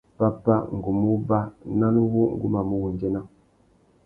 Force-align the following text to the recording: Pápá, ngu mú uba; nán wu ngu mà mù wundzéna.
Pápá, 0.19 0.55
ngu 0.75 0.91
mú 0.99 1.07
uba; 1.17 1.39
nán 1.79 1.95
wu 2.11 2.23
ngu 2.35 2.47
mà 2.53 2.61
mù 2.69 2.75
wundzéna. 2.83 3.21